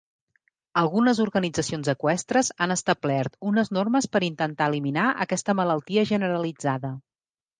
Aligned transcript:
Algunes 0.81 1.19
organitzacions 1.25 1.89
eqüestres 1.93 2.49
han 2.65 2.73
establert 2.77 3.37
unes 3.51 3.71
normes 3.79 4.09
per 4.15 4.23
intentar 4.29 4.69
eliminar 4.73 5.05
aquesta 5.27 5.57
malaltia 5.63 6.09
generalitzada. 6.13 6.95